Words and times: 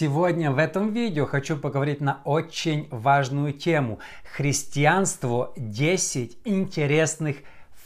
Сегодня 0.00 0.52
в 0.52 0.58
этом 0.58 0.92
видео 0.92 1.26
хочу 1.26 1.56
поговорить 1.56 2.00
на 2.00 2.20
очень 2.24 2.86
важную 2.92 3.52
тему. 3.52 3.98
Христианство 4.36 5.52
10 5.56 6.38
интересных 6.44 7.38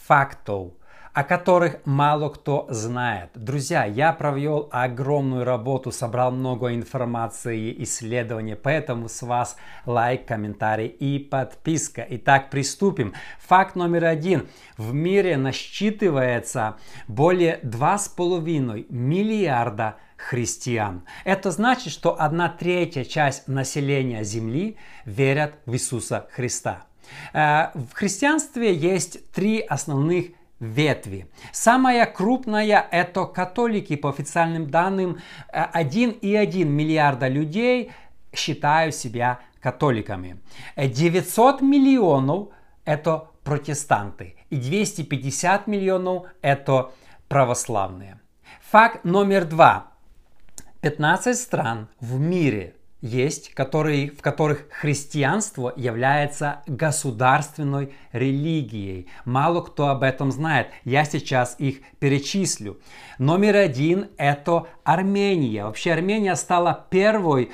фактов 0.06 0.72
о 1.14 1.24
которых 1.24 1.76
мало 1.84 2.30
кто 2.30 2.66
знает. 2.70 3.30
Друзья, 3.34 3.84
я 3.84 4.14
провел 4.14 4.68
огромную 4.72 5.44
работу, 5.44 5.92
собрал 5.92 6.32
много 6.32 6.74
информации, 6.74 7.82
исследований, 7.82 8.54
поэтому 8.54 9.10
с 9.10 9.20
вас 9.20 9.56
лайк, 9.84 10.24
комментарий 10.26 10.86
и 10.86 11.18
подписка. 11.18 12.06
Итак, 12.08 12.48
приступим. 12.48 13.12
Факт 13.40 13.76
номер 13.76 14.06
один. 14.06 14.48
В 14.78 14.94
мире 14.94 15.36
насчитывается 15.36 16.76
более 17.08 17.60
2,5 17.62 18.86
миллиарда 18.88 19.96
христиан. 20.28 21.02
Это 21.24 21.50
значит, 21.50 21.92
что 21.92 22.20
одна 22.20 22.48
третья 22.48 23.04
часть 23.04 23.48
населения 23.48 24.24
Земли 24.24 24.76
верят 25.04 25.54
в 25.66 25.74
Иисуса 25.74 26.28
Христа. 26.32 26.84
Э, 27.32 27.70
в 27.74 27.92
христианстве 27.92 28.74
есть 28.74 29.30
три 29.32 29.60
основных 29.60 30.26
ветви. 30.60 31.26
Самая 31.52 32.06
крупная 32.06 32.86
это 32.90 33.24
католики, 33.24 33.96
по 33.96 34.10
официальным 34.10 34.70
данным 34.70 35.18
1,1 35.52 36.64
миллиарда 36.64 37.26
людей 37.26 37.90
считают 38.32 38.94
себя 38.94 39.40
католиками. 39.60 40.40
900 40.76 41.62
миллионов 41.62 42.48
это 42.84 43.28
протестанты 43.44 44.36
и 44.50 44.56
250 44.56 45.66
миллионов 45.66 46.26
это 46.42 46.92
православные. 47.28 48.20
Факт 48.70 49.04
номер 49.04 49.44
два. 49.44 49.91
15 50.82 51.38
стран 51.38 51.86
в 52.00 52.18
мире 52.18 52.74
есть, 53.02 53.52
которые, 53.52 54.10
в 54.10 54.22
которых 54.22 54.66
христианство 54.70 55.72
является 55.76 56.62
государственной 56.66 57.92
религией. 58.12 59.08
Мало 59.24 59.60
кто 59.60 59.88
об 59.88 60.02
этом 60.04 60.30
знает. 60.30 60.68
Я 60.84 61.04
сейчас 61.04 61.56
их 61.58 61.80
перечислю. 61.98 62.78
Номер 63.18 63.56
один– 63.56 64.08
это 64.16 64.66
Армения. 64.84 65.64
Вообще 65.64 65.92
Армения 65.92 66.34
стала 66.36 66.86
первой 66.90 67.50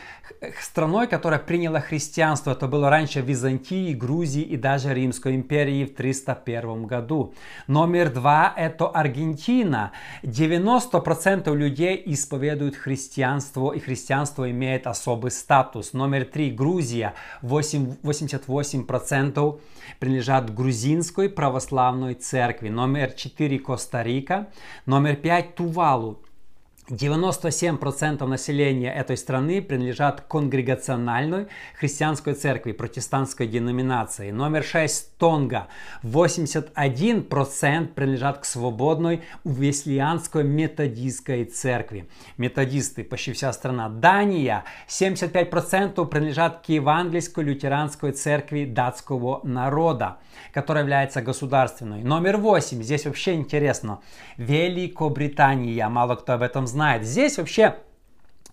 страной, 0.60 1.06
которая 1.06 1.40
приняла 1.40 1.80
христианство. 1.80 2.52
Это 2.52 2.68
было 2.68 2.90
раньше 2.90 3.20
Византии, 3.20 3.92
Грузии 3.92 4.42
и 4.42 4.56
даже 4.56 4.94
Римской 4.94 5.34
империи 5.34 5.84
в 5.84 5.94
301 5.94 6.86
году. 6.86 7.34
Номер 7.66 8.10
два– 8.10 8.52
это 8.56 8.88
Аргентина. 8.88 9.92
90% 10.22 11.54
людей 11.54 12.02
исповедуют 12.06 12.76
христианство, 12.76 13.72
и 13.72 13.80
христианство 13.80 14.50
имеет 14.50 14.86
особый 14.86 15.30
статус. 15.38 15.92
Номер 15.92 16.24
три– 16.24 16.50
Грузия. 16.58 17.14
8, 17.42 17.96
88% 18.02 19.60
принадлежат 19.98 20.54
грузинской 20.54 21.28
православной 21.28 22.14
церкви. 22.14 22.68
Номер 22.68 23.12
четыре– 23.12 23.58
Коста-Рика. 23.60 24.48
Номер 24.86 25.16
пять– 25.16 25.54
Тувалу. 25.56 26.18
97% 26.90 28.24
населения 28.26 28.90
этой 28.92 29.16
страны 29.18 29.60
принадлежат 29.60 30.22
конгрегациональной 30.22 31.48
христианской 31.78 32.32
церкви, 32.32 32.72
протестантской 32.72 33.46
деноминации. 33.46 34.30
Номер 34.30 34.64
6 34.64 35.18
Тонга. 35.18 35.68
81% 36.02 37.88
принадлежат 37.88 38.38
к 38.38 38.44
свободной 38.46 39.22
веслианской 39.44 40.44
методистской 40.44 41.44
церкви. 41.44 42.08
Методисты, 42.38 43.04
почти 43.04 43.32
вся 43.32 43.52
страна. 43.52 43.90
Дания. 43.90 44.64
75% 44.88 46.06
принадлежат 46.06 46.64
к 46.64 46.70
евангельской 46.70 47.44
лютеранской 47.44 48.12
церкви 48.12 48.64
датского 48.64 49.40
народа, 49.44 50.18
которая 50.54 50.84
является 50.84 51.20
государственной. 51.20 52.02
Номер 52.02 52.38
8. 52.38 52.82
Здесь 52.82 53.04
вообще 53.04 53.34
интересно. 53.34 54.00
Великобритания. 54.38 55.86
Мало 55.88 56.14
кто 56.14 56.32
об 56.32 56.42
этом 56.42 56.66
знает 56.66 56.77
знает. 56.78 57.04
Здесь 57.04 57.38
вообще 57.38 57.74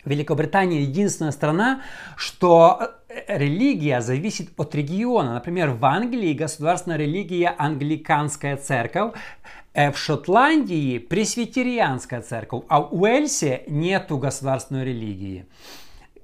Великобритания 0.04 0.82
единственная 0.82 1.32
страна, 1.32 1.82
что 2.18 2.80
э, 3.08 3.38
религия 3.38 4.02
зависит 4.02 4.50
от 4.58 4.74
региона. 4.74 5.36
Например, 5.36 5.70
в 5.70 5.86
Англии 5.86 6.34
государственная 6.34 6.98
религия 6.98 7.54
англиканская 7.56 8.58
церковь, 8.58 9.14
э, 9.74 9.92
в 9.92 9.98
Шотландии 9.98 10.98
пресвитерианская 10.98 12.22
церковь, 12.22 12.64
а 12.68 12.82
в 12.82 12.94
Уэльсе 13.00 13.62
нету 13.68 14.18
государственной 14.18 14.86
религии. 14.86 15.46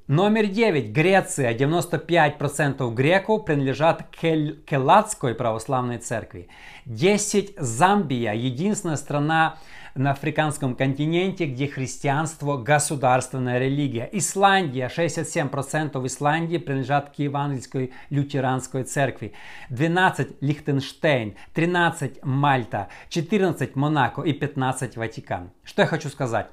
Номер 0.07 0.47
9. 0.47 0.91
Греция. 0.91 1.53
95% 1.53 2.93
греков 2.93 3.45
принадлежат 3.45 4.03
к 4.11 4.65
Келатской 4.65 5.35
православной 5.35 5.99
церкви. 5.99 6.47
10. 6.85 7.53
Замбия. 7.57 8.33
Единственная 8.33 8.97
страна 8.97 9.57
на 9.95 10.11
африканском 10.11 10.75
континенте, 10.75 11.45
где 11.45 11.67
христианство– 11.67 12.57
государственная 12.63 13.59
религия. 13.59 14.09
Исландия, 14.11 14.89
67% 14.95 16.05
Исландии 16.07 16.57
принадлежат 16.57 17.09
к 17.09 17.19
евангельской 17.19 17.91
лютеранской 18.09 18.83
церкви. 18.83 19.33
12 19.69 20.41
Лихтенштейн, 20.41 21.35
13 21.53 22.23
Мальта, 22.23 22.87
14 23.09 23.75
Монако 23.75 24.21
и 24.21 24.33
15 24.33 24.97
Ватикан. 24.97 25.51
Что 25.63 25.83
я 25.83 25.87
хочу 25.87 26.09
сказать? 26.09 26.47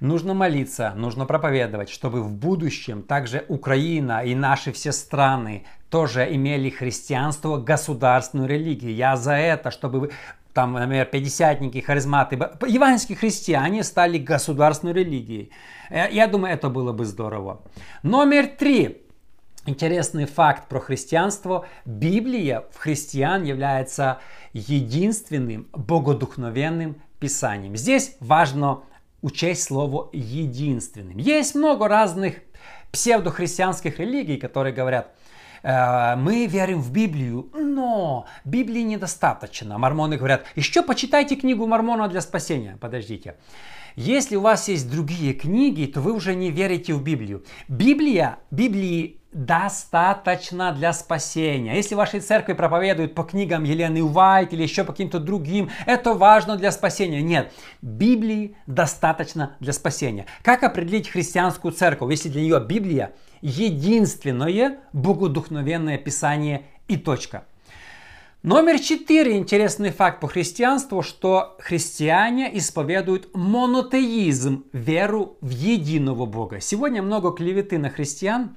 Нужно 0.00 0.32
молиться, 0.32 0.94
нужно 0.96 1.26
проповедовать, 1.26 1.90
чтобы 1.90 2.22
в 2.22 2.32
будущем 2.32 3.02
также 3.02 3.44
Украина 3.48 4.24
и 4.24 4.34
наши 4.34 4.72
все 4.72 4.92
страны 4.92 5.66
тоже 5.90 6.26
имели 6.34 6.70
христианство, 6.70 7.58
государственную 7.58 8.48
религию. 8.48 8.94
Я 8.94 9.16
за 9.16 9.32
это, 9.32 9.70
чтобы 9.70 10.10
там, 10.52 10.72
например, 10.72 11.06
пятидесятники, 11.06 11.80
харизматы, 11.80 12.36
евангельские 12.66 13.16
христиане 13.16 13.84
стали 13.84 14.18
государственной 14.18 14.92
религией. 14.92 15.50
Э, 15.90 16.10
я 16.10 16.26
думаю, 16.26 16.54
это 16.54 16.68
было 16.68 16.92
бы 16.92 17.04
здорово. 17.04 17.62
Номер 18.02 18.46
три. 18.46 19.02
Интересный 19.66 20.24
факт 20.24 20.68
про 20.68 20.80
христианство. 20.80 21.66
Библия 21.84 22.64
в 22.72 22.78
христиан 22.78 23.44
является 23.44 24.20
единственным 24.52 25.68
богодухновенным 25.72 26.96
писанием. 27.18 27.76
Здесь 27.76 28.16
важно 28.20 28.82
учесть 29.22 29.64
слово 29.64 30.08
единственным. 30.12 31.18
Есть 31.18 31.54
много 31.54 31.88
разных 31.88 32.36
псевдохристианских 32.90 33.98
религий, 33.98 34.38
которые 34.38 34.74
говорят, 34.74 35.14
мы 35.62 36.46
верим 36.46 36.80
в 36.80 36.90
Библию, 36.92 37.50
но 37.54 38.26
Библии 38.44 38.82
недостаточно. 38.82 39.78
Мормоны 39.78 40.16
говорят, 40.16 40.44
еще 40.56 40.82
почитайте 40.82 41.36
книгу 41.36 41.66
Мормона 41.66 42.08
для 42.08 42.20
спасения. 42.20 42.78
Подождите. 42.80 43.36
Если 43.96 44.36
у 44.36 44.40
вас 44.40 44.68
есть 44.68 44.90
другие 44.90 45.34
книги, 45.34 45.86
то 45.86 46.00
вы 46.00 46.12
уже 46.12 46.34
не 46.34 46.50
верите 46.50 46.94
в 46.94 47.02
Библию. 47.02 47.44
Библия, 47.68 48.38
Библии 48.50 49.20
достаточно 49.32 50.72
для 50.72 50.92
спасения. 50.92 51.76
Если 51.76 51.94
ваши 51.94 52.20
церкви 52.20 52.52
проповедуют 52.52 53.14
по 53.14 53.22
книгам 53.22 53.64
Елены 53.64 54.02
Уайт 54.02 54.52
или 54.52 54.62
еще 54.62 54.84
по 54.84 54.92
каким-то 54.92 55.18
другим, 55.18 55.70
это 55.86 56.14
важно 56.14 56.56
для 56.56 56.72
спасения. 56.72 57.22
Нет, 57.22 57.52
Библии 57.82 58.56
достаточно 58.66 59.56
для 59.60 59.72
спасения. 59.72 60.26
Как 60.42 60.62
определить 60.62 61.08
христианскую 61.08 61.72
церковь, 61.72 62.10
если 62.10 62.28
для 62.28 62.42
нее 62.42 62.60
Библия 62.60 63.12
единственное 63.40 64.80
богодухновенное 64.92 65.98
писание 65.98 66.66
и 66.88 66.96
точка? 66.96 67.44
Номер 68.42 68.78
четыре. 68.78 69.36
Интересный 69.36 69.90
факт 69.90 70.18
по 70.20 70.26
христианству, 70.26 71.02
что 71.02 71.56
христиане 71.58 72.56
исповедуют 72.56 73.28
монотеизм, 73.34 74.64
веру 74.72 75.36
в 75.42 75.50
единого 75.50 76.24
Бога. 76.24 76.58
Сегодня 76.60 77.02
много 77.02 77.32
клеветы 77.32 77.76
на 77.76 77.90
христиан, 77.90 78.56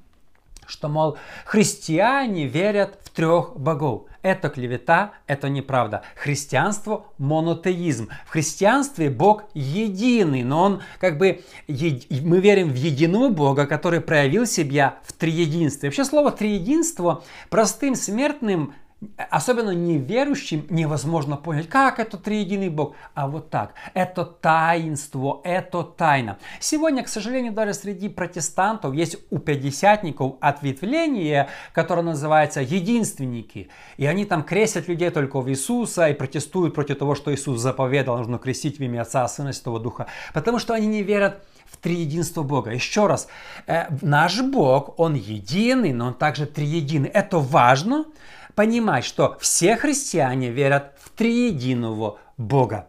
что, 0.74 0.90
мол, 0.90 1.18
христиане 1.46 2.48
верят 2.48 2.98
в 3.04 3.12
трех 3.12 3.56
богов. 3.56 4.06
Это 4.24 4.50
клевета, 4.50 5.12
это 5.28 5.50
неправда. 5.50 6.02
Христианство– 6.16 7.06
монотеизм. 7.20 8.10
В 8.26 8.32
христианстве 8.32 9.10
Бог 9.10 9.44
единый, 9.54 10.44
но 10.44 10.64
Он 10.64 10.82
как 11.00 11.18
бы, 11.20 11.44
мы 11.68 12.40
верим 12.40 12.70
в 12.70 12.76
единого 12.76 13.30
Бога, 13.30 13.68
который 13.68 14.02
проявил 14.02 14.48
себя 14.48 14.98
в 15.04 15.14
триединстве. 15.14 15.90
Вообще 15.90 16.06
слово 16.06 16.32
триединство 16.32 17.24
простым 17.50 17.96
смертным 17.96 18.74
особенно 19.18 19.72
неверующим 19.72 20.66
невозможно 20.70 21.38
понять, 21.38 21.70
как 21.70 22.00
это 22.00 22.18
триединый 22.18 22.70
Бог. 22.70 22.96
А 23.14 23.28
вот 23.28 23.50
так. 23.50 23.74
Это 23.94 24.26
таинство, 24.26 25.42
это 25.44 25.84
тайна. 25.84 26.38
Сегодня, 26.60 27.04
к 27.04 27.08
сожалению, 27.08 27.54
даже 27.54 27.74
среди 27.74 28.10
протестантов 28.10 28.94
есть 28.94 29.18
у 29.30 29.40
пятидесятников 29.40 30.36
ответвление, 30.40 31.50
которое 31.74 32.02
называется 32.02 32.62
единственники. 32.62 33.70
И 33.98 34.06
они 34.06 34.26
там 34.26 34.44
крестят 34.44 34.88
людей 34.88 35.10
только 35.10 35.42
в 35.42 35.50
Иисуса 35.50 36.10
и 36.10 36.14
протестуют 36.14 36.74
против 36.76 36.98
того, 36.98 37.16
что 37.16 37.34
Иисус 37.34 37.60
заповедал, 37.60 38.18
нужно 38.18 38.38
крестить 38.38 38.80
в 38.80 38.84
имя 38.84 39.02
Отца, 39.02 39.28
Сына 39.28 39.50
и 39.50 39.54
Святого 39.54 39.80
Духа. 39.80 40.08
Потому 40.34 40.60
что 40.60 40.74
они 40.74 40.88
не 40.88 41.04
верят 41.04 41.44
в 41.74 41.78
триединство 41.78 42.44
Бога. 42.44 42.72
Еще 42.72 43.08
раз, 43.08 43.28
э, 43.68 43.86
наш 44.02 44.42
Бог, 44.42 45.00
Он 45.00 45.16
единый, 45.16 45.92
но 45.92 46.08
Он 46.08 46.14
также 46.14 46.46
триединый. 46.46 47.10
Это 47.10 47.40
важно, 47.40 48.06
понимать, 48.56 49.06
что 49.06 49.38
все 49.40 49.76
христиане 49.76 50.50
верят 50.50 50.94
в 51.00 51.10
триединого 51.10 52.20
Бога. 52.38 52.88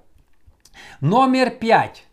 Номер 1.01 1.51
пять. 1.51 2.05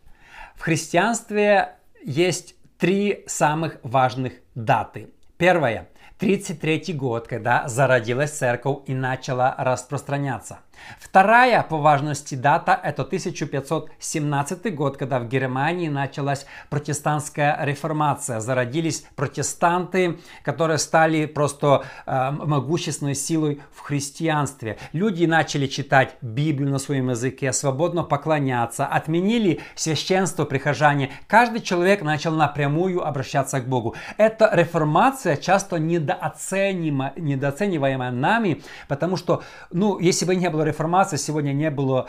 В 0.56 0.62
христианстве 0.62 1.76
есть 2.04 2.56
три 2.78 3.24
самых 3.28 3.78
важных 3.84 4.34
даты. 4.56 5.10
Первая. 5.38 5.88
33 6.20 6.94
год, 6.94 7.28
когда 7.28 7.68
зародилась 7.68 8.32
церковь 8.32 8.84
и 8.86 8.94
начала 8.94 9.56
распространяться– 9.58 10.60
Вторая 11.00 11.62
по 11.64 11.78
важности 11.78 12.36
дата– 12.36 12.80
это 12.84 13.02
1517 13.04 14.74
год, 14.76 14.98
когда 14.98 15.20
в 15.20 15.28
Германии 15.28 15.90
началась 15.90 16.46
протестантская 16.70 17.58
реформация. 17.66 18.40
Зародились 18.40 19.06
протестанты, 19.16 20.20
которые 20.44 20.78
стали 20.78 21.26
просто 21.26 21.84
э, 22.06 22.32
могущественной 22.32 23.16
силой 23.16 23.62
в 23.74 23.82
христианстве. 23.82 24.78
Люди 24.94 25.26
начали 25.26 25.68
читать 25.68 26.16
Библию 26.22 26.70
на 26.70 26.80
своем 26.80 27.10
языке, 27.10 27.52
свободно 27.52 28.04
поклоняться, 28.04 28.86
отменили 28.86 29.60
священство 29.76 30.46
прихожане. 30.46 31.12
Каждый 31.28 31.62
человек 31.62 32.02
начал 32.04 32.34
напрямую 32.34 33.06
обращаться 33.06 33.60
к 33.60 33.68
Богу. 33.68 33.96
Эта 34.18 34.50
реформация 34.54 35.36
часто 35.36 35.78
недооценима, 35.78 37.14
недооцениваемая 37.18 38.12
нами, 38.12 38.64
потому 38.88 39.18
что, 39.18 39.44
ну, 39.72 40.00
если 40.00 40.26
бы 40.26 40.36
не 40.36 40.50
было 40.50 40.64
реформации 40.72 41.18
сегодня 41.18 41.54
не 41.54 41.70
было 41.70 42.08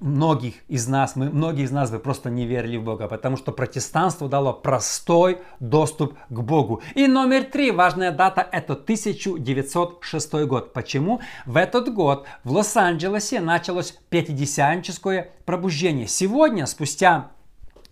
многих 0.00 0.54
из 0.68 0.86
нас, 0.88 1.16
мы, 1.16 1.30
многие 1.30 1.64
из 1.64 1.70
нас 1.70 1.90
бы 1.90 1.98
просто 1.98 2.30
не 2.30 2.46
верили 2.46 2.76
в 2.76 2.84
Бога, 2.84 3.08
потому 3.08 3.36
что 3.36 3.52
протестанство 3.52 4.28
дало 4.28 4.52
простой 4.52 5.38
доступ 5.60 6.14
к 6.28 6.40
Богу. 6.40 6.82
И 6.94 7.06
номер 7.06 7.44
три, 7.44 7.70
важная 7.70 8.12
дата, 8.12 8.46
это 8.50 8.74
1906 8.74 10.32
год. 10.46 10.72
Почему? 10.72 11.20
В 11.44 11.56
этот 11.56 11.92
год 11.92 12.26
в 12.44 12.52
Лос-Анджелесе 12.52 13.40
началось 13.40 13.96
пятидесятническое 14.10 15.30
пробуждение. 15.44 16.06
Сегодня, 16.06 16.66
спустя 16.66 17.30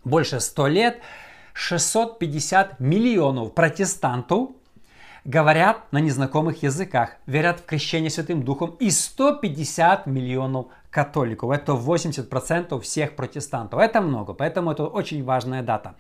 больше 0.05 0.41
100 0.41 0.67
лет, 0.69 1.01
650 1.55 2.81
миллионов 2.81 3.55
протестантов 3.55 4.51
говорят 5.25 5.91
на 5.93 5.99
незнакомых 5.99 6.63
языках, 6.63 7.17
верят 7.27 7.61
в 7.61 7.65
крещение 7.65 8.11
Святым 8.11 8.43
Духом 8.43 8.77
и 8.79 8.91
150 8.91 10.07
миллионов 10.07 10.67
католиков. 10.91 11.51
Это 11.51 11.73
80% 11.73 12.81
всех 12.81 13.17
протестантов. 13.17 13.81
Это 13.81 14.01
много, 14.01 14.33
поэтому 14.35 14.71
это 14.71 14.85
очень 14.85 15.25
важная 15.25 15.63
дата. 15.63 15.95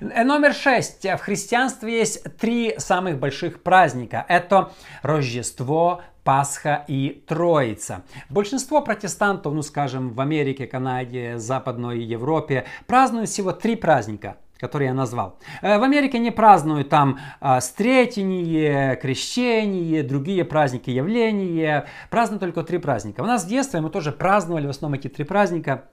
Э, 0.00 0.24
номер 0.24 0.54
шесть. 0.54 1.04
В 1.04 1.18
христианстве 1.18 1.98
есть 1.98 2.24
три 2.38 2.74
самых 2.78 3.18
больших 3.18 3.62
праздника. 3.62 4.24
Это 4.28 4.70
Рождество, 5.02 6.00
Пасха 6.24 6.84
и 6.88 7.24
Троица. 7.26 8.02
Большинство 8.30 8.80
протестантов, 8.80 9.54
ну 9.54 9.62
скажем, 9.62 10.10
в 10.10 10.20
Америке, 10.20 10.66
Канаде, 10.66 11.38
Западной 11.38 12.00
Европе 12.00 12.64
празднуют 12.86 13.28
всего 13.28 13.52
три 13.52 13.76
праздника– 13.76 14.36
который 14.58 14.88
я 14.88 14.94
назвал. 14.94 15.38
Э, 15.62 15.78
в 15.78 15.82
Америке 15.82 16.18
не 16.18 16.30
празднуют 16.30 16.88
там 16.88 17.18
а, 17.40 17.60
Стретение, 17.60 18.96
Крещение, 18.96 20.02
другие 20.02 20.44
праздники, 20.44 20.90
явления. 20.90 21.86
Празднуют 22.10 22.40
только 22.40 22.62
три 22.62 22.78
праздника. 22.78 23.20
У 23.20 23.26
нас 23.26 23.44
в 23.44 23.48
детстве 23.48 23.80
мы 23.80 23.90
тоже 23.90 24.12
праздновали 24.12 24.66
в 24.66 24.70
основном 24.70 24.98
эти 24.98 25.08
три 25.08 25.24
праздника. 25.24 25.84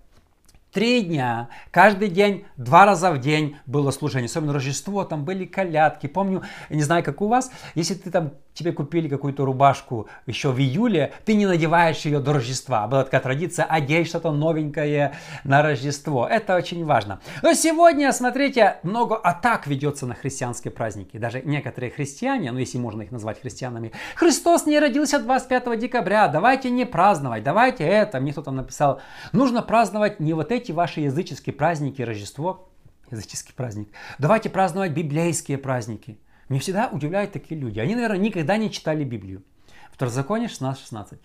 Три 0.75 1.03
дня, 1.03 1.47
каждый 1.71 2.09
день, 2.09 2.43
два 2.57 2.85
раза 2.85 3.09
в 3.11 3.19
день 3.19 3.55
было 3.65 3.91
служение. 3.91 4.25
Особенно 4.25 4.51
Рождество, 4.51 5.05
там 5.05 5.23
были 5.23 5.45
колядки. 5.45 6.07
Помню, 6.07 6.43
не 6.69 6.83
знаю, 6.83 7.01
как 7.01 7.21
у 7.21 7.29
вас, 7.29 7.49
если 7.75 7.93
ты 7.93 8.11
там 8.11 8.33
тебе 8.55 8.71
купили 8.71 9.07
какую-то 9.07 9.45
рубашку 9.45 10.07
еще 10.25 10.49
в 10.49 10.59
июле, 10.59 11.13
ты 11.25 11.35
не 11.35 11.45
надеваешь 11.45 11.99
ее 12.05 12.19
до 12.19 12.33
Рождества. 12.33 12.87
Была 12.87 13.03
такая 13.03 13.21
традиция 13.21 13.65
одеть 13.65 14.07
что-то 14.07 14.31
новенькое 14.31 15.13
на 15.43 15.61
Рождество. 15.61 16.25
Это 16.25 16.55
очень 16.55 16.83
важно. 16.85 17.19
Но 17.43 17.53
сегодня, 17.53 18.11
смотрите, 18.13 18.77
много 18.83 19.17
атак 19.17 19.67
ведется 19.67 20.05
на 20.07 20.15
христианские 20.15 20.71
праздники. 20.71 21.17
Даже 21.17 21.41
некоторые 21.43 21.91
христиане, 21.91 22.51
ну 22.51 22.59
если 22.59 22.77
можно 22.77 23.01
их 23.03 23.11
назвать 23.11 23.41
христианами, 23.41 23.91
Христос 24.15 24.65
не 24.65 24.79
родился 24.79 25.19
25 25.19 25.77
декабря, 25.77 26.27
давайте 26.29 26.69
не 26.69 26.85
праздновать, 26.85 27.43
давайте 27.43 27.83
это. 27.83 28.19
Мне 28.21 28.31
кто-то 28.31 28.51
написал, 28.51 29.01
нужно 29.33 29.61
праздновать 29.61 30.21
не 30.21 30.33
вот 30.33 30.51
эти 30.53 30.64
ваши 30.73 31.01
языческие 31.01 31.53
праздники, 31.53 32.01
Рождество, 32.01 32.69
языческий 33.11 33.53
праздник. 33.53 33.89
Давайте 34.17 34.49
праздновать 34.49 34.91
библейские 34.91 35.57
праздники. 35.57 36.17
Меня 36.49 36.59
всегда 36.59 36.89
удивляют 36.89 37.31
такие 37.31 37.59
люди. 37.59 37.79
Они, 37.79 37.95
наверное, 37.95 38.19
никогда 38.19 38.57
не 38.57 38.71
читали 38.71 39.03
Библию. 39.03 39.43
Второзаконие 39.91 40.49
16.16. 40.49 41.19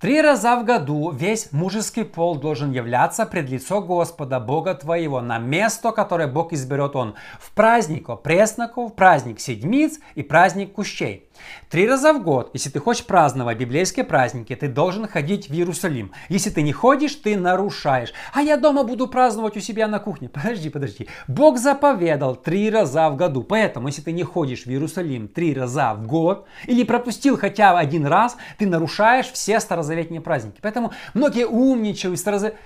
Три 0.00 0.22
раза 0.22 0.56
в 0.56 0.64
году 0.64 1.10
весь 1.10 1.52
мужеский 1.52 2.04
пол 2.04 2.36
должен 2.36 2.72
являться 2.72 3.26
пред 3.26 3.50
лицо 3.50 3.82
Господа, 3.82 4.40
Бога 4.40 4.72
твоего, 4.72 5.20
на 5.20 5.38
место, 5.38 5.92
которое 5.92 6.26
Бог 6.26 6.54
изберет 6.54 6.96
он, 6.96 7.16
в 7.38 7.52
праздник 7.52 8.08
пресноков, 8.22 8.94
праздник 8.94 9.40
седмиц 9.40 10.00
и 10.14 10.22
праздник 10.22 10.72
кущей. 10.72 11.26
Три 11.68 11.86
раза 11.86 12.12
в 12.12 12.22
год, 12.22 12.50
если 12.52 12.70
ты 12.70 12.80
хочешь 12.80 13.04
праздновать 13.04 13.58
библейские 13.58 14.04
праздники, 14.04 14.54
ты 14.54 14.68
должен 14.68 15.06
ходить 15.06 15.48
в 15.48 15.52
Иерусалим. 15.52 16.12
Если 16.28 16.50
ты 16.50 16.62
не 16.62 16.72
ходишь, 16.72 17.14
ты 17.14 17.36
нарушаешь. 17.36 18.12
А 18.32 18.42
я 18.42 18.56
дома 18.56 18.84
буду 18.84 19.06
праздновать 19.06 19.56
у 19.56 19.60
себя 19.60 19.86
на 19.86 19.98
кухне. 19.98 20.28
Подожди, 20.32 20.70
подожди. 20.70 21.08
Бог 21.28 21.58
заповедал 21.58 22.36
три 22.36 22.70
раза 22.70 23.08
в 23.10 23.16
году. 23.16 23.42
Поэтому, 23.42 23.88
если 23.88 24.02
ты 24.02 24.12
не 24.12 24.22
ходишь 24.24 24.64
в 24.64 24.68
Иерусалим 24.68 25.28
три 25.28 25.54
раза 25.54 25.94
в 25.94 26.06
год, 26.06 26.46
или 26.66 26.84
пропустил 26.84 27.38
хотя 27.38 27.72
бы 27.72 27.78
один 27.78 28.06
раз, 28.06 28.36
ты 28.58 28.66
нарушаешь 28.66 29.30
все 29.30 29.59
старозаветные 29.60 30.20
праздники. 30.20 30.58
Поэтому 30.60 30.92
многие 31.14 31.46
умничают, 31.46 32.18
старозаветные 32.18 32.60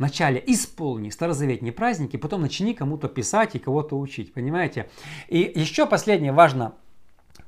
Вначале 0.00 0.42
исполни 0.46 1.10
старозаветные 1.10 1.72
праздники, 1.72 2.16
потом 2.16 2.40
начни 2.40 2.72
кому-то 2.72 3.06
писать 3.06 3.54
и 3.54 3.58
кого-то 3.58 3.98
учить, 3.98 4.32
понимаете? 4.32 4.88
И 5.28 5.52
еще 5.54 5.84
последнее 5.84 6.32
важно 6.32 6.72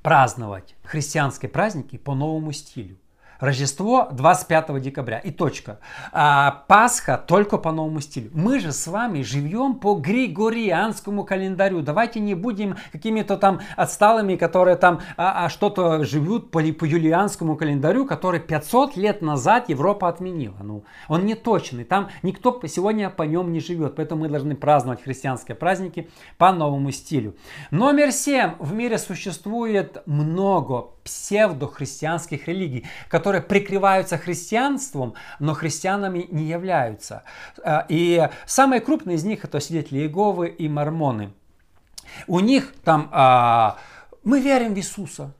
праздновать 0.02 0.74
христианские 0.82 1.48
праздники 1.48 1.96
по 1.96 2.14
новому 2.14 2.52
стилю. 2.52 2.98
Рождество 3.42 4.06
25 4.12 4.80
декабря 4.80 5.18
и 5.18 5.32
точка. 5.32 5.80
А 6.12 6.62
Пасха 6.68 7.18
только 7.18 7.58
по 7.58 7.72
новому 7.72 8.00
стилю. 8.00 8.30
Мы 8.32 8.60
же 8.60 8.70
с 8.70 8.86
вами 8.86 9.22
живем 9.22 9.74
по 9.74 9.96
григорианскому 9.96 11.24
календарю. 11.24 11.82
Давайте 11.82 12.20
не 12.20 12.36
будем 12.36 12.76
какими-то 12.92 13.36
там 13.36 13.58
отсталыми, 13.76 14.36
которые 14.36 14.76
там 14.76 15.00
а, 15.16 15.46
а 15.46 15.48
что-то 15.48 16.04
живут 16.04 16.52
по, 16.52 16.60
по 16.60 16.84
юлианскому 16.84 17.56
календарю, 17.56 18.06
который 18.06 18.38
500 18.38 18.96
лет 18.96 19.22
назад 19.22 19.68
Европа 19.68 20.08
отменила. 20.08 20.58
Ну, 20.62 20.84
он 21.08 21.26
не 21.26 21.34
точный. 21.34 21.82
Там 21.82 22.10
никто 22.22 22.60
сегодня 22.68 23.10
по 23.10 23.24
нем 23.24 23.52
не 23.52 23.58
живет. 23.58 23.96
Поэтому 23.96 24.20
мы 24.20 24.28
должны 24.28 24.54
праздновать 24.54 25.02
христианские 25.02 25.56
праздники 25.56 26.08
по 26.38 26.52
новому 26.52 26.92
стилю. 26.92 27.34
Номер 27.72 28.12
7. 28.12 28.52
В 28.60 28.72
мире 28.72 28.98
существует 28.98 30.00
много 30.06 30.92
псевдохристианских 31.04 32.48
религий, 32.48 32.86
которые 33.08 33.31
прикрываются 33.40 34.18
христианством, 34.18 35.14
но 35.38 35.54
христианами 35.54 36.26
не 36.30 36.44
являются. 36.44 37.22
Э, 37.64 37.82
и 37.88 38.28
самые 38.46 38.80
крупные 38.80 39.16
из 39.16 39.24
них 39.24 39.44
это 39.44 39.60
свидетели 39.60 40.00
Иеговы 40.00 40.48
и 40.48 40.68
мормоны. 40.68 41.32
У 42.26 42.40
них 42.40 42.74
там 42.84 43.08
а, 43.12 43.78
мы 44.24 44.40
верим 44.40 44.74
в 44.74 44.78
Иисуса. 44.78 45.32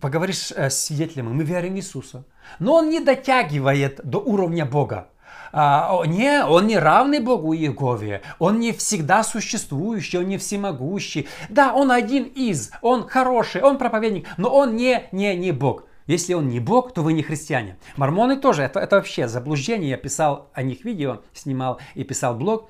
Поговоришь 0.00 0.52
э, 0.54 0.70
с 0.70 0.84
свидетелями, 0.84 1.28
мы 1.28 1.44
верим 1.44 1.74
в 1.74 1.76
Иисуса. 1.76 2.24
Но 2.58 2.74
он 2.74 2.90
не 2.90 3.00
дотягивает 3.00 4.00
до 4.04 4.18
уровня 4.18 4.66
Бога. 4.66 5.08
А, 5.52 6.02
не, 6.06 6.44
он 6.44 6.66
не 6.66 6.78
равный 6.78 7.18
Богу 7.18 7.54
Иегове, 7.54 8.22
он 8.38 8.60
не 8.60 8.72
всегда 8.72 9.24
существующий, 9.24 10.18
он 10.18 10.28
не 10.28 10.38
всемогущий. 10.38 11.28
Да, 11.48 11.72
он 11.74 11.90
один 11.90 12.24
из, 12.24 12.70
он 12.82 13.08
хороший, 13.08 13.62
он 13.62 13.78
проповедник, 13.78 14.28
но 14.36 14.48
он 14.48 14.76
не, 14.76 15.08
не, 15.12 15.34
не 15.36 15.52
Бог. 15.52 15.84
Если 16.10 16.34
он 16.34 16.48
не 16.48 16.58
Бог, 16.58 16.92
то 16.92 17.02
вы 17.02 17.12
не 17.12 17.22
христиане. 17.22 17.76
Мормоны 17.96 18.36
тоже, 18.36 18.64
это, 18.64 18.80
это 18.80 18.96
вообще 18.96 19.28
заблуждение. 19.28 19.90
Я 19.90 19.96
писал 19.96 20.50
о 20.54 20.64
них 20.64 20.84
видео, 20.84 21.22
снимал 21.32 21.78
и 21.94 22.02
писал 22.02 22.34
блог. 22.34 22.68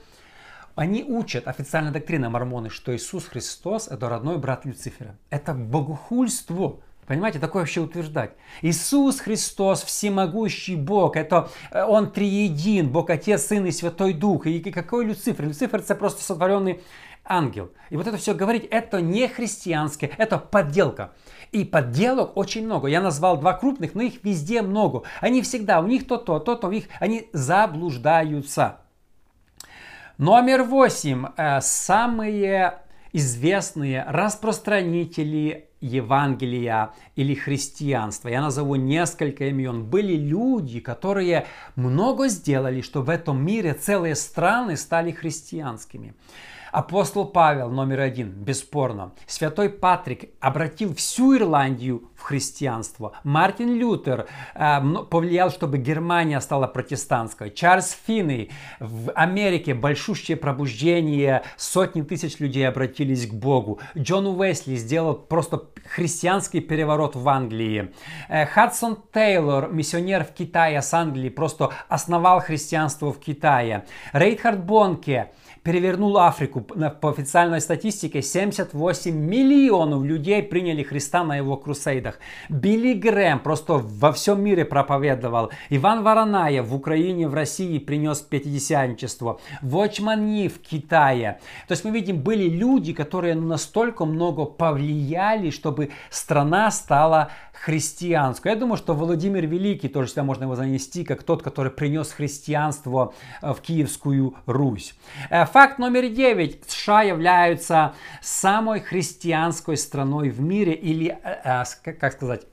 Они 0.74 1.02
учат, 1.02 1.48
официальная 1.48 1.90
доктрина 1.90 2.28
мормоны, 2.28 2.68
что 2.68 2.94
Иисус 2.94 3.24
Христос– 3.24 3.88
это 3.90 4.10
родной 4.10 4.36
брат 4.36 4.66
Люцифера. 4.66 5.16
Это 5.30 5.54
богохульство. 5.54 6.80
Понимаете, 7.06 7.38
такое 7.38 7.62
вообще 7.62 7.80
утверждать. 7.80 8.32
Иисус 8.60 9.20
Христос, 9.20 9.84
всемогущий 9.84 10.76
Бог, 10.76 11.16
это 11.16 11.48
э, 11.70 11.82
Он 11.82 12.12
триедин, 12.12 12.90
Бог 12.90 13.08
Отец, 13.08 13.46
Сын 13.46 13.64
и 13.64 13.70
Святой 13.70 14.12
Дух. 14.12 14.46
И 14.46 14.60
какой 14.70 15.06
Люцифер? 15.06 15.46
Люцифер 15.46 15.80
это 15.80 15.94
просто 15.94 16.22
сотворенный 16.22 16.82
ангел. 17.30 17.70
И 17.88 17.96
вот 17.96 18.06
это 18.06 18.16
все 18.16 18.34
говорить, 18.34 18.66
это 18.70 19.00
не 19.00 19.28
христианское, 19.28 20.10
это 20.18 20.36
подделка. 20.36 21.12
И 21.52 21.64
подделок 21.64 22.36
очень 22.36 22.66
много. 22.66 22.88
Я 22.88 23.00
назвал 23.00 23.38
два 23.38 23.54
крупных, 23.54 23.94
но 23.94 24.02
их 24.02 24.22
везде 24.24 24.62
много. 24.62 25.02
Они 25.20 25.40
всегда, 25.40 25.80
у 25.80 25.86
них 25.86 26.06
то-то, 26.06 26.40
то-то, 26.40 26.68
у 26.68 26.72
них, 26.72 26.84
они 26.98 27.28
заблуждаются. 27.32 28.80
Номер 30.18 30.64
восемь. 30.64 31.26
Э, 31.36 31.60
самые 31.62 32.80
известные 33.12 34.04
распространители 34.06 35.70
Евангелия 35.80 36.90
или 37.16 37.34
христианства. 37.34 38.28
Я 38.28 38.42
назову 38.42 38.74
несколько 38.74 39.46
имен. 39.46 39.84
Были 39.84 40.14
люди, 40.14 40.80
которые 40.80 41.46
много 41.74 42.28
сделали, 42.28 42.82
чтобы 42.82 43.06
в 43.06 43.10
этом 43.10 43.44
мире 43.44 43.72
целые 43.72 44.14
страны 44.14 44.76
стали 44.76 45.10
христианскими. 45.10 46.14
Апостол 46.72 47.24
Павел 47.24 47.68
номер 47.68 48.00
один, 48.00 48.30
бесспорно. 48.30 49.12
Святой 49.26 49.70
Патрик 49.70 50.30
обратил 50.40 50.94
всю 50.94 51.36
Ирландию 51.36 52.08
в 52.14 52.22
христианство. 52.22 53.12
Мартин 53.24 53.74
Лютер 53.74 54.28
э, 54.54 54.80
повлиял, 55.10 55.50
чтобы 55.50 55.78
Германия 55.78 56.40
стала 56.40 56.68
протестантской. 56.68 57.50
Чарльз 57.50 57.96
Финней 58.06 58.50
в 58.78 59.10
Америке 59.12 59.74
большущее 59.74 60.36
пробуждение, 60.36 61.42
сотни 61.56 62.02
тысяч 62.02 62.38
людей 62.38 62.68
обратились 62.68 63.26
к 63.26 63.34
Богу. 63.34 63.80
Джон 63.96 64.26
Уэсли 64.26 64.76
сделал 64.76 65.14
просто 65.14 65.64
христианский 65.86 66.60
переворот 66.60 67.16
в 67.16 67.28
Англии. 67.28 67.92
Э, 68.28 68.46
Хадсон 68.46 68.98
Тейлор, 69.12 69.72
миссионер 69.72 70.24
в 70.24 70.32
Китае 70.32 70.82
с 70.82 70.94
Англии, 70.94 71.30
просто 71.30 71.70
основал 71.88 72.40
христианство 72.40 73.12
в 73.12 73.18
Китае. 73.18 73.86
Рейдхард 74.12 74.64
Бонке 74.64 75.32
перевернул 75.62 76.18
Африку. 76.18 76.60
По 76.60 77.10
официальной 77.10 77.60
статистике 77.60 78.22
78 78.22 79.14
миллионов 79.14 80.04
людей 80.04 80.42
приняли 80.42 80.82
Христа 80.82 81.24
на 81.24 81.36
его 81.36 81.56
крусейдах. 81.56 82.18
Билли 82.48 82.94
Грэм 82.94 83.40
просто 83.40 83.74
во 83.74 84.12
всем 84.12 84.42
мире 84.42 84.64
проповедовал. 84.64 85.50
Иван 85.68 86.02
Воронаев 86.02 86.66
в 86.66 86.74
Украине, 86.74 87.28
в 87.28 87.34
России 87.34 87.78
принес 87.78 88.20
пятидесятничество. 88.20 89.40
Вочмани 89.62 90.48
в 90.48 90.60
Китае. 90.60 91.40
То 91.68 91.72
есть 91.72 91.84
мы 91.84 91.90
видим, 91.90 92.20
были 92.20 92.48
люди, 92.48 92.92
которые 92.92 93.34
настолько 93.34 94.04
много 94.04 94.44
повлияли, 94.44 95.50
чтобы 95.50 95.90
страна 96.10 96.70
стала 96.70 97.30
христианскую. 97.60 98.52
Я 98.52 98.58
думаю, 98.58 98.78
что 98.78 98.94
Владимир 98.94 99.46
Великий, 99.46 99.88
тоже 99.88 100.06
всегда 100.06 100.24
можно 100.24 100.44
его 100.44 100.56
занести, 100.56 101.04
как 101.04 101.22
тот, 101.22 101.42
который 101.42 101.70
принес 101.70 102.10
христианство 102.10 103.12
э, 103.42 103.52
в 103.52 103.60
Киевскую 103.60 104.34
Русь. 104.46 104.94
Э, 105.28 105.44
факт 105.44 105.78
номер 105.78 106.08
девять. 106.08 106.60
США 106.66 107.02
являются 107.02 107.94
самой 108.22 108.80
христианской 108.80 109.76
страной 109.76 110.30
в 110.30 110.40
мире 110.40 110.72
или, 110.72 111.18
э, 111.22 111.64
как 111.82 112.12
сказать, 112.14 112.46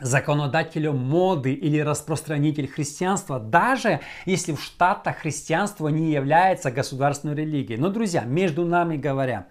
законодателем 0.00 0.96
моды 0.96 1.52
или 1.52 1.78
распространитель 1.78 2.66
христианства, 2.66 3.38
даже 3.38 4.00
если 4.24 4.52
в 4.52 4.62
Штатах 4.62 5.18
христианство 5.18 5.88
не 5.88 6.12
является 6.12 6.70
государственной 6.70 7.34
религией. 7.34 7.78
Но, 7.78 7.90
друзья, 7.90 8.22
между 8.22 8.64
нами 8.64 8.96
говоря, 8.96 9.46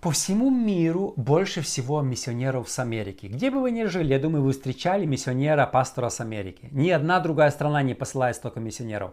по 0.00 0.12
всему 0.12 0.50
миру 0.50 1.12
больше 1.16 1.60
всего 1.60 2.02
миссионеров 2.02 2.68
с 2.68 2.78
Америки. 2.78 3.26
Где 3.26 3.50
бы 3.50 3.60
вы 3.60 3.72
ни 3.72 3.84
жили, 3.84 4.12
я 4.12 4.20
думаю, 4.20 4.44
вы 4.44 4.52
встречали 4.52 5.04
миссионера, 5.04 5.66
пастора 5.66 6.08
с 6.08 6.20
Америки. 6.20 6.68
Ни 6.70 6.90
одна 6.90 7.18
другая 7.18 7.50
страна 7.50 7.82
не 7.82 7.94
посылает 7.94 8.36
столько 8.36 8.60
миссионеров. 8.60 9.10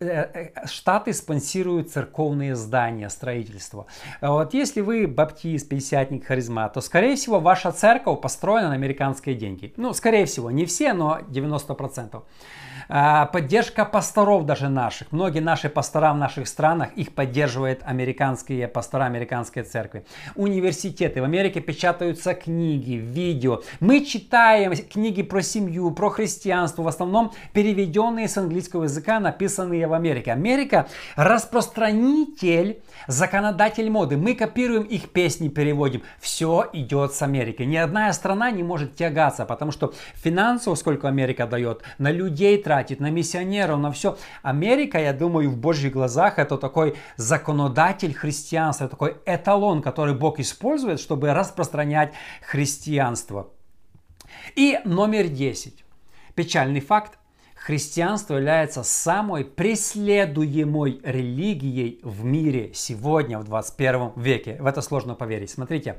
Э, 0.00 0.04
э, 0.04 0.66
Штаты 0.66 1.14
спонсируют 1.14 1.90
церковные 1.90 2.54
здания, 2.54 3.08
строительство. 3.08 3.86
Вот 4.20 4.52
если 4.52 4.82
вы 4.82 5.06
баптист, 5.06 5.68
пятидесятник, 5.68 6.26
харизма, 6.26 6.68
то, 6.68 6.82
скорее 6.82 7.16
всего, 7.16 7.40
ваша 7.40 7.72
церковь 7.72 8.20
построена 8.20 8.68
на 8.68 8.74
американские 8.74 9.34
деньги. 9.34 9.72
Ну, 9.78 9.94
скорее 9.94 10.26
всего, 10.26 10.50
не 10.50 10.66
все, 10.66 10.92
но 10.92 11.20
90%. 11.28 12.22
А, 12.88 13.26
поддержка 13.26 13.84
пасторов 13.84 14.46
даже 14.46 14.68
наших. 14.68 15.12
Многие 15.12 15.40
наши 15.40 15.68
пастора 15.68 16.12
в 16.12 16.16
наших 16.16 16.48
странах, 16.48 16.92
их 16.94 17.14
поддерживают 17.14 17.80
американские 17.84 18.68
пастора 18.68 19.04
американской 19.04 19.62
церкви. 19.62 20.04
Университеты. 20.34 21.20
В 21.20 21.24
Америке 21.24 21.60
печатаются 21.60 22.34
книги, 22.34 22.92
видео. 22.92 23.62
Мы 23.80 24.04
читаем 24.04 24.72
книги 24.74 25.22
про 25.22 25.42
семью, 25.42 25.90
про 25.90 26.10
христианство, 26.10 26.82
в 26.82 26.88
основном 26.88 27.32
переведенные 27.52 28.28
с 28.28 28.36
английского 28.36 28.84
языка, 28.84 29.20
написанные 29.20 29.86
в 29.86 29.92
Америке. 29.92 30.32
Америка 30.32 30.88
распространитель, 31.16 32.82
законодатель 33.06 33.90
моды. 33.90 34.16
Мы 34.16 34.34
копируем 34.34 34.82
их 34.82 35.10
песни, 35.10 35.48
переводим. 35.48 36.02
Все 36.20 36.68
идет 36.72 37.12
с 37.14 37.22
Америки. 37.22 37.62
Ни 37.62 37.76
одна 37.76 38.12
страна 38.12 38.50
не 38.50 38.62
может 38.62 38.96
тягаться, 38.96 39.44
потому 39.44 39.72
что 39.72 39.92
финансово, 40.14 40.74
сколько 40.74 41.08
Америка 41.08 41.46
дает, 41.46 41.82
на 41.98 42.10
людей 42.10 42.62
тратит 42.70 43.00
на 43.00 43.10
миссионеров, 43.10 43.80
на 43.80 43.90
все. 43.90 44.16
Америка, 44.42 44.96
я 45.00 45.12
думаю, 45.12 45.50
в 45.50 45.56
Божьих 45.56 45.92
глазах 45.92 46.38
это 46.38 46.56
такой 46.56 46.94
законодатель 47.16 48.14
христианства, 48.14 48.86
такой 48.86 49.16
эталон, 49.26 49.82
который 49.82 50.14
Бог 50.14 50.38
использует, 50.38 51.00
чтобы 51.00 51.34
распространять 51.34 52.12
христианство. 52.40 53.50
И 54.54 54.78
номер 54.84 55.26
10. 55.26 55.84
Печальный 56.36 56.78
факт. 56.78 57.18
Христианство 57.56 58.36
является 58.36 58.84
самой 58.84 59.44
преследуемой 59.44 61.00
религией 61.02 61.98
в 62.04 62.24
мире 62.24 62.70
сегодня, 62.72 63.40
в 63.40 63.44
21 63.46 64.12
веке. 64.14 64.58
В 64.60 64.66
это 64.66 64.80
сложно 64.80 65.16
поверить. 65.16 65.50
Смотрите, 65.50 65.96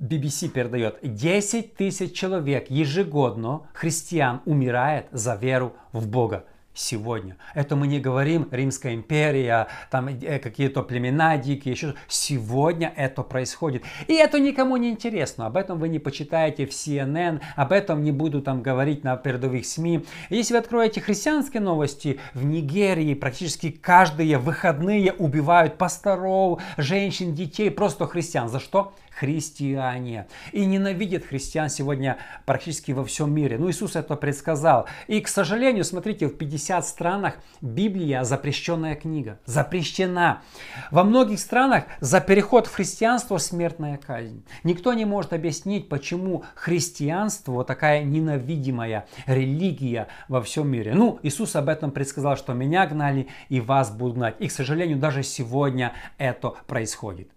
BBC 0.00 0.48
передает, 0.48 0.98
10 1.02 1.74
тысяч 1.74 2.12
человек 2.12 2.70
ежегодно 2.70 3.62
христиан 3.72 4.40
умирает 4.44 5.06
за 5.12 5.34
веру 5.34 5.74
в 5.92 6.08
Бога 6.08 6.44
сегодня. 6.74 7.36
Это 7.54 7.76
мы 7.76 7.86
не 7.86 8.00
говорим 8.00 8.48
Римская 8.50 8.94
империя, 8.94 9.68
там 9.90 10.08
э, 10.08 10.38
какие-то 10.38 10.82
племена 10.82 11.38
дикие, 11.38 11.72
еще 11.72 11.94
Сегодня 12.08 12.92
это 12.96 13.22
происходит. 13.22 13.84
И 14.08 14.14
это 14.14 14.40
никому 14.40 14.76
не 14.76 14.90
интересно. 14.90 15.46
Об 15.46 15.56
этом 15.56 15.78
вы 15.78 15.88
не 15.88 15.98
почитаете 15.98 16.66
в 16.66 16.70
CNN, 16.70 17.40
об 17.54 17.72
этом 17.72 18.02
не 18.02 18.10
буду 18.10 18.42
там 18.42 18.62
говорить 18.62 19.04
на 19.04 19.16
передовых 19.16 19.64
СМИ. 19.64 20.04
Если 20.30 20.54
вы 20.54 20.58
откроете 20.58 21.00
христианские 21.00 21.62
новости, 21.62 22.18
в 22.34 22.44
Нигерии 22.44 23.14
практически 23.14 23.70
каждые 23.70 24.38
выходные 24.38 25.12
убивают 25.12 25.78
пасторов, 25.78 26.60
женщин, 26.76 27.34
детей, 27.34 27.70
просто 27.70 28.06
христиан. 28.06 28.48
За 28.48 28.58
что? 28.58 28.92
Христиане. 29.14 30.26
И 30.52 30.64
ненавидят 30.64 31.24
христиан 31.24 31.68
сегодня 31.68 32.18
практически 32.46 32.92
во 32.92 33.04
всем 33.04 33.32
мире. 33.32 33.58
Ну, 33.58 33.70
Иисус 33.70 33.96
это 33.96 34.16
предсказал. 34.16 34.86
И, 35.06 35.20
к 35.20 35.28
сожалению, 35.28 35.84
смотрите, 35.84 36.26
в 36.26 36.36
50 36.36 36.86
странах 36.86 37.34
Библия 37.60 38.24
запрещенная 38.24 38.94
книга. 38.94 39.38
Запрещена. 39.46 40.42
Во 40.90 41.04
многих 41.04 41.38
странах 41.38 41.84
за 42.00 42.20
переход 42.20 42.66
в 42.66 42.74
христианство 42.74 43.38
смертная 43.38 43.96
казнь. 43.96 44.44
Никто 44.64 44.92
не 44.92 45.04
может 45.04 45.32
объяснить, 45.32 45.88
почему 45.88 46.44
христианство 46.54 47.64
такая 47.64 48.02
ненавидимая 48.04 49.06
религия 49.26 50.08
во 50.28 50.42
всем 50.42 50.68
мире. 50.68 50.94
Ну, 50.94 51.18
Иисус 51.22 51.56
об 51.56 51.68
этом 51.68 51.90
предсказал, 51.90 52.36
что 52.36 52.52
меня 52.52 52.86
гнали 52.86 53.28
и 53.48 53.60
вас 53.60 53.90
будут 53.90 54.16
гнать. 54.16 54.36
И, 54.38 54.48
к 54.48 54.52
сожалению, 54.52 54.98
даже 54.98 55.22
сегодня 55.22 55.92
это 56.18 56.54
происходит. 56.66 57.33